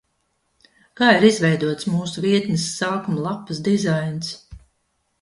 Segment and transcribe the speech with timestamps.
[1.01, 4.37] Kā ir izveidots mūsu vietnes sākuma lapas dizains?